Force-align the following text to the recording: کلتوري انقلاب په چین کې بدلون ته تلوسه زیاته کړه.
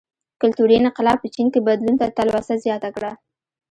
کلتوري 0.41 0.75
انقلاب 0.77 1.17
په 1.21 1.27
چین 1.35 1.47
کې 1.53 1.65
بدلون 1.67 1.95
ته 2.01 2.05
تلوسه 2.17 2.53
زیاته 2.63 2.89
کړه. 2.95 3.11